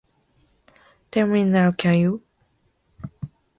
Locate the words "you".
1.99-2.23